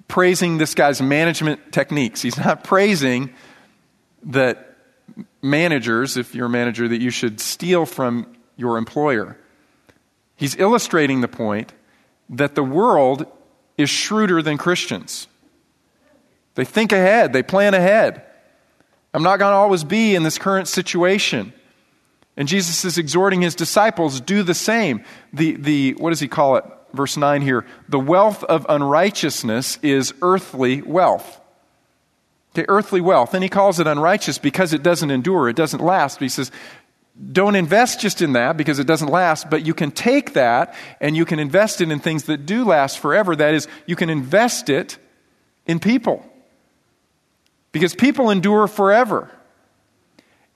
[0.08, 2.24] praising this guy's management techniques.
[2.24, 3.32] He's not praising
[4.24, 4.76] that
[5.44, 9.38] managers, if you're a manager, that you should steal from your employer.
[10.38, 11.72] He's illustrating the point
[12.32, 13.28] that the world
[13.78, 15.28] is shrewder than Christians.
[16.56, 18.24] They think ahead, they plan ahead.
[19.14, 21.54] I'm not going to always be in this current situation.
[22.36, 25.04] And Jesus is exhorting his disciples do the same.
[25.34, 26.66] The, the what does he call it?
[26.94, 27.66] Verse 9 here.
[27.90, 31.40] The wealth of unrighteousness is earthly wealth.
[32.54, 33.34] Okay, earthly wealth.
[33.34, 36.20] And he calls it unrighteous because it doesn't endure, it doesn't last.
[36.20, 36.52] But he says,
[37.32, 41.16] don't invest just in that because it doesn't last, but you can take that and
[41.16, 43.36] you can invest it in things that do last forever.
[43.36, 44.98] That is, you can invest it
[45.68, 46.26] in people.
[47.74, 49.30] Because people endure forever.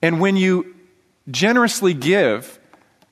[0.00, 0.74] And when you
[1.30, 2.58] generously give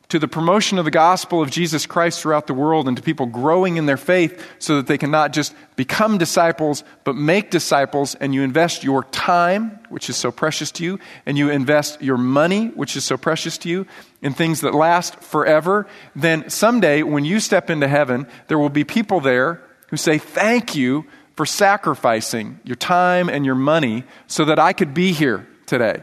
[0.08, 3.26] to the promotion of the gospel of Jesus Christ throughout the world and to people
[3.26, 8.14] growing in their faith so that they can not just become disciples, but make disciples.
[8.14, 12.18] And you invest your time, which is so precious to you, and you invest your
[12.18, 13.86] money, which is so precious to you,
[14.22, 15.88] in things that last forever.
[16.14, 20.76] Then someday, when you step into heaven, there will be people there who say, Thank
[20.76, 26.02] you for sacrificing your time and your money so that I could be here today.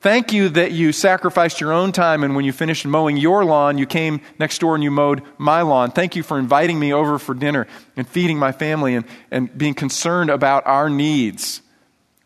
[0.00, 3.76] Thank you that you sacrificed your own time, and when you finished mowing your lawn,
[3.76, 5.90] you came next door and you mowed my lawn.
[5.90, 9.74] Thank you for inviting me over for dinner and feeding my family and, and being
[9.74, 11.60] concerned about our needs.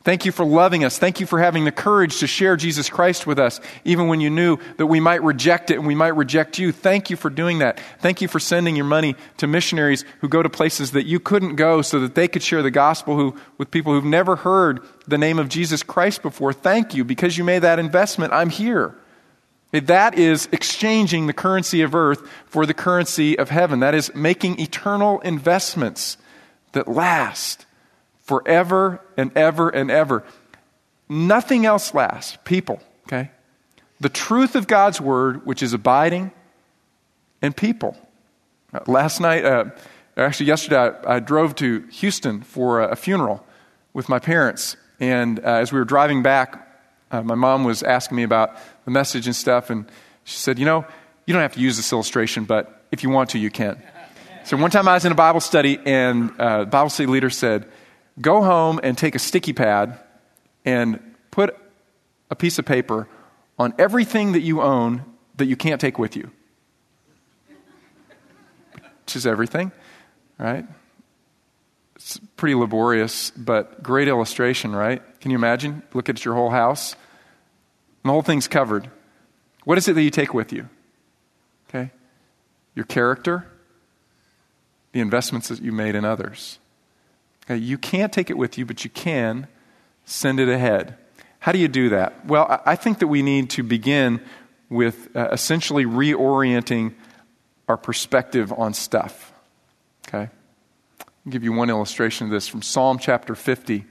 [0.05, 0.99] Thank you for loving us.
[0.99, 4.29] Thank you for having the courage to share Jesus Christ with us, even when you
[4.29, 6.73] knew that we might reject it and we might reject you.
[6.73, 7.81] Thank you for doing that.
[8.01, 11.57] Thank you for sending your money to missionaries who go to places that you couldn't
[11.57, 15.17] go so that they could share the gospel who, with people who've never heard the
[15.17, 16.53] name of Jesus Christ before.
[16.53, 17.03] Thank you.
[17.03, 18.95] Because you made that investment, I'm here.
[19.73, 23.81] That is exchanging the currency of earth for the currency of heaven.
[23.81, 26.19] That is making eternal investments
[26.73, 27.65] that last
[28.25, 30.25] forever and ever and ever.
[31.09, 32.37] Nothing else lasts.
[32.45, 33.31] People, okay?
[34.01, 36.33] The truth of God's word, which is abiding,
[37.41, 37.97] and people.
[38.73, 39.67] Uh, last night, uh,
[40.17, 43.47] actually yesterday, I, I, drove to Houston for a, a funeral
[43.93, 44.77] with my parents.
[44.99, 46.61] And uh, as we were driving back,
[47.11, 49.71] uh, my mom was asking me about the message and stuff.
[49.71, 49.87] And
[50.25, 50.87] she said, You know,
[51.27, 53.81] you don't have to use this illustration, but if you want to, you can.
[54.45, 57.31] So one time I was in a Bible study, and uh, the Bible study leader
[57.31, 57.67] said,
[58.21, 59.99] Go home and take a sticky pad
[60.65, 61.01] and
[61.31, 61.57] put
[62.31, 63.09] a piece of paper
[63.59, 65.05] on everything that you own
[65.37, 66.31] that you can't take with you.
[69.05, 69.73] Which is everything,
[70.39, 70.65] right?
[71.97, 75.03] It's pretty laborious, but great illustration, right?
[75.21, 75.83] Can you imagine?
[75.93, 76.93] Look at your whole house.
[76.93, 78.91] And the whole thing's covered.
[79.65, 80.69] What is it that you take with you?
[81.69, 81.91] Okay?
[82.75, 83.47] Your character,
[84.93, 86.59] the investments that you made in others.
[87.49, 89.47] You can't take it with you, but you can
[90.05, 90.97] send it ahead.
[91.41, 92.25] How do you do that?
[92.27, 94.21] Well, I think that we need to begin
[94.71, 96.95] with uh, essentially reorienting
[97.69, 99.33] our perspective on stuff.
[100.09, 100.31] Okay?
[101.01, 103.85] I'll give you one illustration of this from Psalm chapter 50.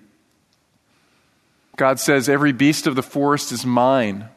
[1.76, 4.30] God says, Every beast of the forest is mine.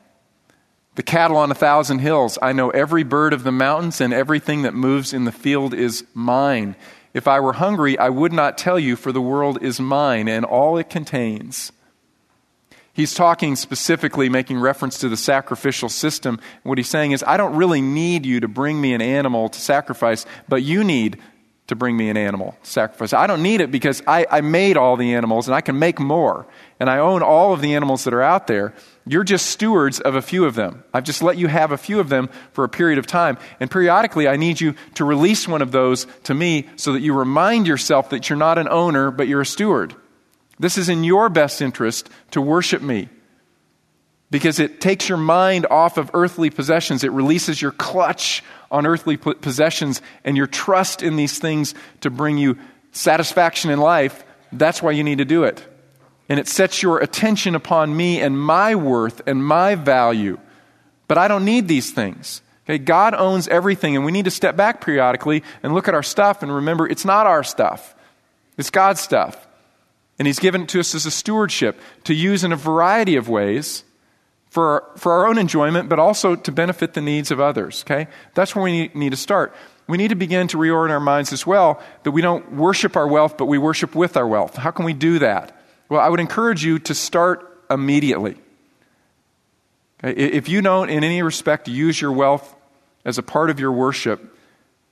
[0.95, 2.39] The cattle on a thousand hills.
[2.41, 6.05] I know every bird of the mountains and everything that moves in the field is
[6.15, 6.75] mine.
[7.17, 10.45] If I were hungry, I would not tell you, for the world is mine and
[10.45, 11.73] all it contains.
[12.93, 16.39] He's talking specifically, making reference to the sacrificial system.
[16.63, 19.59] What he's saying is, I don't really need you to bring me an animal to
[19.59, 21.19] sacrifice, but you need
[21.69, 23.15] to bring me an animal sacrifice.
[23.15, 25.99] I don't need it because I, I made all the animals and I can make
[25.99, 26.47] more.
[26.79, 28.75] And I own all of the animals that are out there.
[29.09, 30.83] You're just stewards of a few of them.
[30.93, 33.39] I've just let you have a few of them for a period of time.
[33.61, 37.15] And periodically, I need you to release one of those to me so that you
[37.15, 39.95] remind yourself that you're not an owner, but you're a steward.
[40.59, 43.09] This is in your best interest to worship me
[44.33, 47.05] because it takes your mind off of earthly possessions.
[47.05, 48.43] It releases your clutch
[48.73, 52.59] on earthly possessions and your trust in these things to bring you
[52.91, 54.25] satisfaction in life.
[54.51, 55.65] That's why you need to do it.
[56.29, 60.39] And it sets your attention upon me and my worth and my value.
[61.09, 62.43] But I don't need these things.
[62.65, 66.03] Okay, God owns everything, and we need to step back periodically and look at our
[66.03, 67.95] stuff and remember it's not our stuff,
[68.59, 69.47] it's God's stuff.
[70.19, 73.29] And He's given it to us as a stewardship to use in a variety of
[73.29, 73.85] ways
[74.49, 77.85] for our, for our own enjoyment, but also to benefit the needs of others.
[77.87, 78.09] Okay?
[78.35, 79.55] That's where we need, need to start.
[79.87, 83.07] We need to begin to reorient our minds as well that we don't worship our
[83.07, 84.57] wealth, but we worship with our wealth.
[84.57, 85.56] How can we do that?
[85.89, 88.37] Well, I would encourage you to start immediately.
[90.03, 90.13] Okay?
[90.21, 92.55] If you don't, in any respect, use your wealth
[93.05, 94.37] as a part of your worship,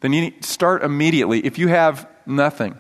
[0.01, 1.45] then you need to start immediately.
[1.45, 2.79] If you have nothing,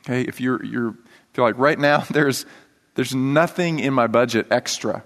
[0.00, 0.94] okay, if you're, you're
[1.32, 2.46] feel like right now there's,
[2.94, 5.02] there's nothing in my budget extra,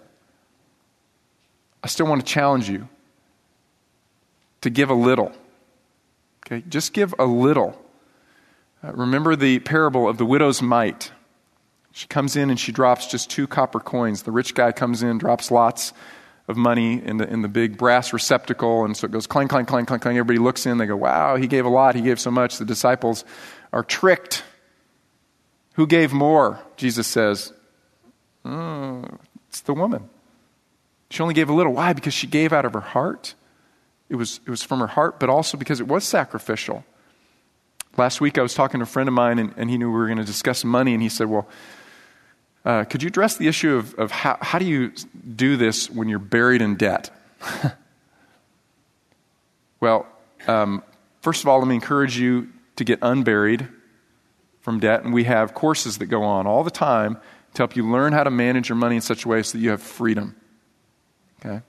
[1.82, 2.88] I still want to challenge you
[4.62, 5.32] to give a little.
[6.44, 7.80] Okay, just give a little.
[8.82, 11.12] Uh, remember the parable of the widow's mite.
[11.96, 14.24] She comes in and she drops just two copper coins.
[14.24, 15.94] The rich guy comes in, drops lots
[16.46, 19.64] of money in the, in the big brass receptacle, and so it goes clang, clang,
[19.64, 20.18] clang, clang, clang.
[20.18, 22.58] Everybody looks in, they go, wow, he gave a lot, he gave so much.
[22.58, 23.24] The disciples
[23.72, 24.44] are tricked.
[25.76, 26.60] Who gave more?
[26.76, 27.54] Jesus says,
[28.44, 29.02] oh,
[29.48, 30.10] it's the woman.
[31.08, 31.72] She only gave a little.
[31.72, 31.94] Why?
[31.94, 33.34] Because she gave out of her heart.
[34.10, 36.84] It was, it was from her heart, but also because it was sacrificial.
[37.96, 39.96] Last week I was talking to a friend of mine, and, and he knew we
[39.96, 41.48] were going to discuss money, and he said, Well,
[42.66, 44.92] uh, could you address the issue of, of how, how do you
[45.36, 47.10] do this when you're buried in debt?
[49.80, 50.06] well,
[50.48, 50.82] um,
[51.22, 53.68] first of all, let me encourage you to get unburied
[54.62, 57.18] from debt, and we have courses that go on all the time
[57.54, 59.62] to help you learn how to manage your money in such a way so that
[59.62, 60.34] you have freedom.
[61.38, 61.62] Okay?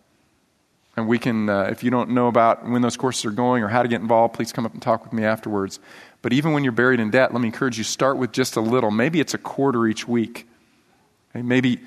[0.97, 3.67] And we can, uh, if you don't know about when those courses are going or
[3.67, 5.79] how to get involved, please come up and talk with me afterwards.
[6.23, 8.61] But even when you're buried in debt, let me encourage you start with just a
[8.61, 8.89] little.
[8.89, 10.46] Maybe it's a quarter each week.
[11.33, 11.79] Maybe,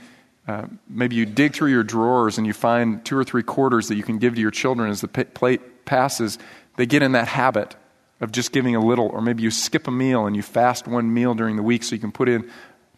[0.46, 3.96] uh, maybe you dig through your drawers and you find two or three quarters that
[3.96, 6.38] you can give to your children as the plate passes.
[6.76, 7.74] They get in that habit
[8.20, 11.12] of just giving a little, or maybe you skip a meal and you fast one
[11.12, 12.48] meal during the week so you can put in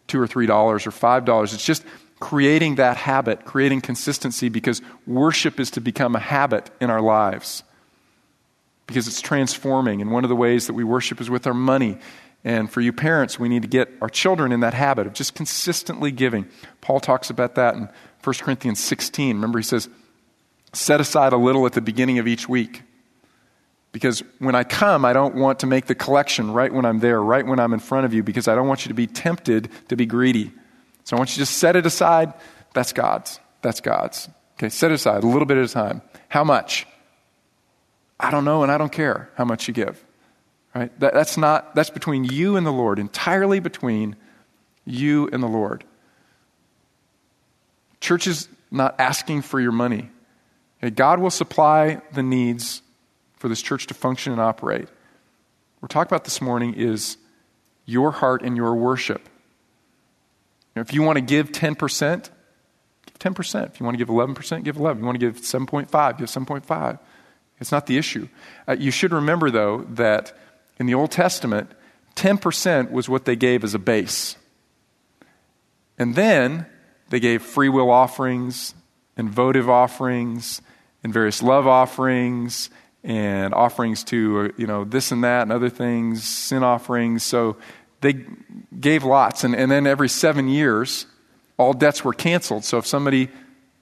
[0.07, 1.53] two or three dollars or five dollars.
[1.53, 1.83] It's just
[2.19, 7.63] creating that habit, creating consistency, because worship is to become a habit in our lives.
[8.85, 10.01] Because it's transforming.
[10.01, 11.97] And one of the ways that we worship is with our money.
[12.43, 15.33] And for you parents, we need to get our children in that habit of just
[15.33, 16.47] consistently giving.
[16.81, 17.89] Paul talks about that in
[18.23, 19.35] 1 Corinthians 16.
[19.35, 19.87] Remember, he says,
[20.73, 22.83] set aside a little at the beginning of each week.
[23.93, 27.21] Because when I come, I don't want to make the collection right when I'm there,
[27.21, 29.69] right when I'm in front of you, because I don't want you to be tempted
[29.89, 30.51] to be greedy.
[31.03, 32.33] So I want you to just set it aside.
[32.73, 33.39] That's God's.
[33.61, 34.29] That's God's.
[34.57, 36.01] Okay, set it aside a little bit at a time.
[36.27, 36.87] How much?
[38.19, 40.03] I don't know, and I don't care how much you give.
[40.75, 40.97] Right?
[40.99, 44.15] That, that's not, that's between you and the Lord, entirely between
[44.85, 45.83] you and the Lord.
[47.99, 50.09] Church is not asking for your money.
[50.83, 52.81] Okay, God will supply the needs
[53.37, 54.81] for this church to function and operate.
[54.81, 54.89] What
[55.81, 57.17] we're talking about this morning is
[57.85, 59.29] your heart and your worship.
[60.75, 62.29] If you want to give 10%,
[63.05, 63.65] give 10%.
[63.67, 65.01] If you want to give 11%, give 11.
[65.01, 66.99] You want to give 7.5, give 7.5.
[67.59, 68.27] It's not the issue.
[68.67, 70.35] Uh, you should remember, though, that
[70.79, 71.71] in the Old Testament,
[72.15, 74.35] 10% was what they gave as a base.
[75.97, 76.65] And then
[77.09, 78.73] they gave free will offerings
[79.15, 80.61] and votive offerings
[81.03, 82.69] and various love offerings
[83.03, 87.23] and offerings to, uh, you know, this and that and other things, sin offerings.
[87.23, 87.57] So
[88.01, 88.25] they
[88.79, 89.43] gave lots.
[89.43, 91.05] And, and then every seven years,
[91.57, 92.63] all debts were canceled.
[92.63, 93.29] So if somebody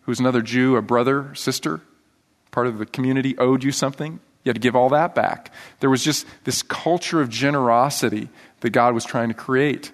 [0.02, 1.82] who's another Jew, a brother, sister,
[2.50, 5.54] part of the community, owed you something, you had to give all that back.
[5.80, 8.30] There was just this culture of generosity
[8.62, 9.92] that God was trying to create.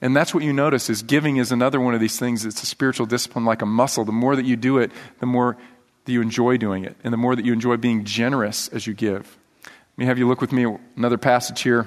[0.00, 2.44] And that's what you notice is giving is another one of these things.
[2.44, 4.04] It's a spiritual discipline like a muscle.
[4.04, 5.56] The more that you do it, the more
[6.04, 8.94] that you enjoy doing it, and the more that you enjoy being generous as you
[8.94, 9.36] give.
[9.64, 11.86] Let me have you look with me another passage here.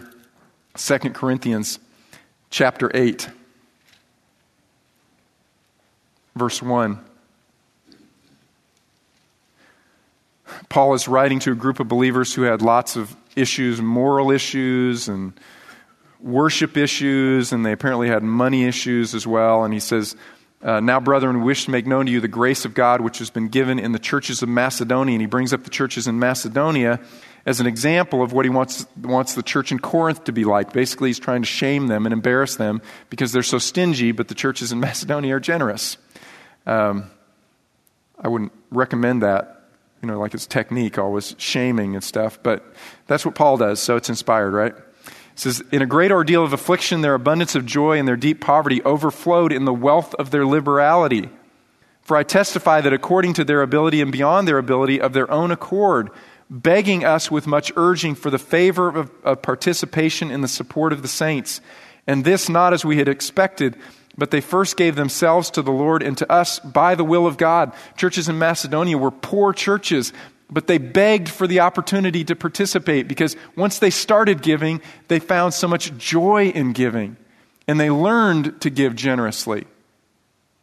[0.76, 1.80] 2 Corinthians
[2.50, 3.30] chapter 8,
[6.36, 7.00] verse 1.
[10.70, 15.08] Paul is writing to a group of believers who had lots of issues, moral issues
[15.08, 15.34] and
[16.20, 19.64] worship issues, and they apparently had money issues as well.
[19.64, 20.16] And he says,
[20.62, 23.20] uh, Now, brethren, we wish to make known to you the grace of God which
[23.20, 25.16] has been given in the churches of Macedonia.
[25.16, 27.00] And he brings up the churches in Macedonia
[27.46, 30.74] as an example of what he wants, wants the church in Corinth to be like.
[30.74, 34.36] Basically, he's trying to shame them and embarrass them because they're so stingy, but the
[34.36, 35.98] churches in Macedonia are generous.
[36.66, 37.10] Um,
[38.20, 39.61] I wouldn't recommend that,
[40.02, 42.74] you know, like his technique, always shaming and stuff, but
[43.08, 44.74] that's what Paul does, so it's inspired, right?
[44.74, 48.42] It says, In a great ordeal of affliction, their abundance of joy and their deep
[48.42, 51.30] poverty overflowed in the wealth of their liberality.
[52.02, 55.52] For I testify that according to their ability and beyond their ability, of their own
[55.52, 56.10] accord,
[56.50, 61.04] begging us with much urging for the favor of, of participation in the support of
[61.04, 61.62] the saints.
[62.08, 63.78] And this not as we had expected,
[64.18, 67.38] but they first gave themselves to the Lord and to us by the will of
[67.38, 67.74] God.
[67.98, 70.12] Churches in Macedonia were poor churches,
[70.50, 75.54] but they begged for the opportunity to participate because once they started giving, they found
[75.54, 77.16] so much joy in giving
[77.68, 79.66] and they learned to give generously.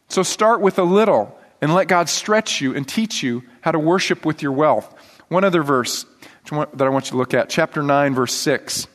[0.09, 3.79] So start with a little and let God stretch you and teach you how to
[3.79, 4.93] worship with your wealth.
[5.27, 6.05] One other verse
[6.51, 8.87] that I want you to look at, chapter 9, verse 6.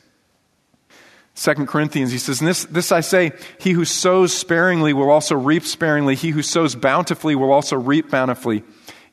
[1.35, 5.63] 2 Corinthians, he says, this, this I say, he who sows sparingly will also reap
[5.63, 6.15] sparingly.
[6.15, 8.63] He who sows bountifully will also reap bountifully.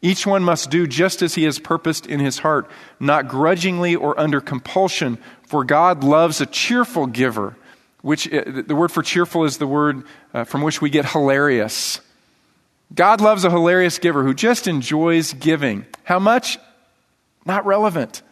[0.00, 2.70] Each one must do just as he has purposed in his heart,
[3.00, 7.56] not grudgingly or under compulsion, for God loves a cheerful giver.
[8.02, 10.04] Which uh, the word for cheerful is the word
[10.34, 12.00] uh, from which we get hilarious.
[12.94, 15.86] God loves a hilarious giver who just enjoys giving.
[16.04, 16.58] How much?
[17.44, 18.22] Not relevant.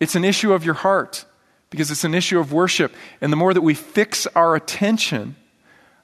[0.00, 1.26] It's an issue of your heart
[1.72, 2.94] because it's an issue of worship.
[3.20, 5.34] And the more that we fix our attention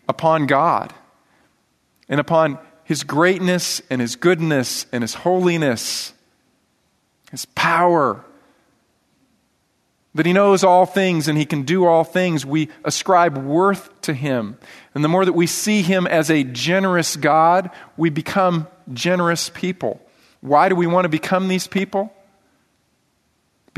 [0.08, 0.94] upon God
[2.08, 6.14] and upon His greatness and His goodness and His holiness,
[7.30, 8.24] His power,
[10.14, 14.14] that He knows all things and He can do all things, we ascribe worth to
[14.14, 14.56] Him.
[14.94, 20.00] And the more that we see Him as a generous God, we become generous people.
[20.40, 22.10] Why do we want to become these people?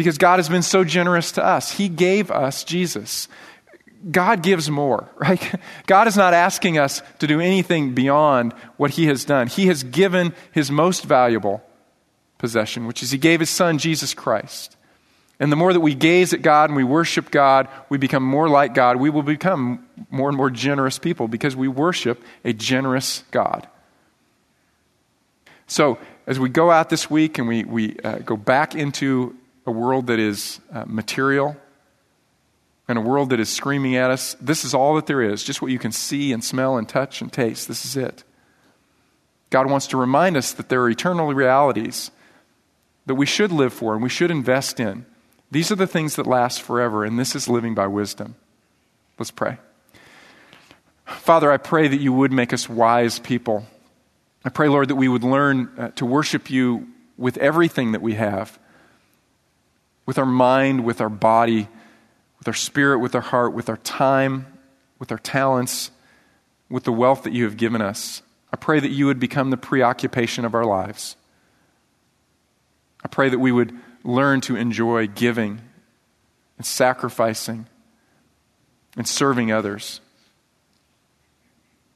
[0.01, 1.73] Because God has been so generous to us.
[1.73, 3.29] He gave us Jesus.
[4.11, 5.61] God gives more, right?
[5.87, 9.47] God is not asking us to do anything beyond what He has done.
[9.47, 11.63] He has given His most valuable
[12.39, 14.75] possession, which is He gave His Son, Jesus Christ.
[15.39, 18.49] And the more that we gaze at God and we worship God, we become more
[18.49, 18.97] like God.
[18.97, 23.69] We will become more and more generous people because we worship a generous God.
[25.67, 29.37] So, as we go out this week and we, we uh, go back into
[29.71, 31.57] a world that is uh, material
[32.89, 35.63] and a world that is screaming at us, this is all that there is, just
[35.63, 37.69] what you can see and smell and touch and taste.
[37.69, 38.25] This is it.
[39.49, 42.11] God wants to remind us that there are eternal realities
[43.07, 45.07] that we should live for and we should invest in.
[45.53, 48.35] These are the things that last forever, and this is living by wisdom.
[49.19, 49.59] Let's pray.
[51.05, 53.67] Father, I pray that you would make us wise people.
[54.45, 58.15] I pray, Lord, that we would learn uh, to worship you with everything that we
[58.15, 58.59] have
[60.11, 61.69] with our mind, with our body,
[62.41, 64.45] with our spirit, with our heart, with our time,
[64.99, 65.93] with our talents,
[66.69, 68.21] with the wealth that you have given us.
[68.53, 71.15] I pray that you would become the preoccupation of our lives.
[73.05, 75.61] I pray that we would learn to enjoy giving
[76.57, 77.69] and sacrificing
[78.97, 80.01] and serving others.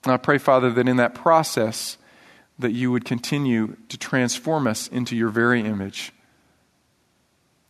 [0.04, 1.98] And I pray, Father, that in that process,
[2.60, 6.12] that you would continue to transform us into your very image.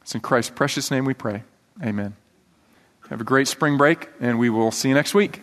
[0.04, 1.44] It's in Christ's precious name we pray.
[1.82, 2.14] Amen.
[3.08, 5.40] Have a great spring break, and we will see you next week.